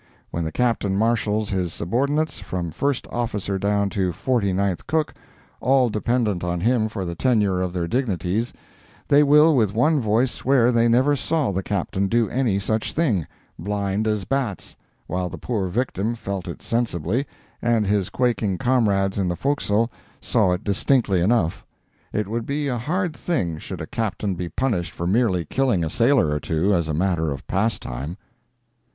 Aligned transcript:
When 0.31 0.43
the 0.43 0.51
Captain 0.51 0.97
marshals 0.97 1.51
his 1.51 1.73
subordinates, 1.73 2.39
from 2.39 2.71
first 2.71 3.05
officer 3.11 3.59
down 3.59 3.91
to 3.91 4.11
forty 4.11 4.51
ninth 4.51 4.87
cook, 4.87 5.13
all 5.59 5.91
dependent 5.91 6.43
on 6.43 6.59
him 6.61 6.89
for 6.89 7.05
the 7.05 7.13
tenure 7.13 7.61
of 7.61 7.71
their 7.71 7.87
dignities, 7.87 8.51
they 9.07 9.21
will 9.21 9.55
with 9.55 9.75
one 9.75 10.01
voice 10.01 10.31
swear 10.31 10.71
they 10.71 10.87
never 10.87 11.15
saw 11.15 11.51
the 11.51 11.61
Captain 11.61 12.07
do 12.07 12.27
any 12.29 12.57
such 12.57 12.93
thing—blind 12.93 14.07
as 14.07 14.25
bats—while 14.25 15.29
the 15.29 15.37
poor 15.37 15.67
victim 15.67 16.15
felt 16.15 16.47
it 16.47 16.63
sensibly, 16.63 17.27
and 17.61 17.85
his 17.85 18.09
quaking 18.09 18.57
comrades 18.57 19.19
in 19.19 19.27
the 19.27 19.35
forecastle 19.35 19.91
saw 20.19 20.51
it 20.51 20.63
distinctly 20.63 21.21
enough. 21.21 21.63
It 22.11 22.27
would 22.27 22.47
be 22.47 22.67
a 22.67 22.79
hard 22.79 23.15
thing 23.15 23.59
should 23.59 23.81
a 23.81 23.85
Captain 23.85 24.33
be 24.33 24.49
punished 24.49 24.93
for 24.93 25.05
merely 25.05 25.45
killing 25.45 25.85
a 25.85 25.91
sailor 25.91 26.31
or 26.31 26.39
two, 26.39 26.73
as 26.73 26.87
a 26.87 26.93
matter 26.95 27.29
of 27.29 27.45
pastime. 27.45 28.17